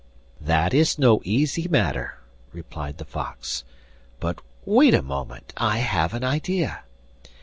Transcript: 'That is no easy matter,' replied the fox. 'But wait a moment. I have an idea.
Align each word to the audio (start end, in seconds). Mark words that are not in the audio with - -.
'That 0.39 0.73
is 0.73 0.97
no 0.97 1.21
easy 1.23 1.67
matter,' 1.67 2.17
replied 2.53 2.97
the 2.97 3.05
fox. 3.05 3.63
'But 4.19 4.39
wait 4.65 4.95
a 4.95 5.03
moment. 5.03 5.53
I 5.57 5.77
have 5.77 6.15
an 6.15 6.23
idea. 6.23 6.85